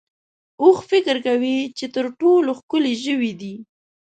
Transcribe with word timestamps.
اوښ 0.61 0.77
فکر 0.91 1.15
کوي 1.27 1.57
چې 1.77 1.85
تر 1.95 2.05
ټولو 2.19 2.49
ښکلی 2.59 2.93
ژوی 3.03 3.31
دی. 3.41 3.53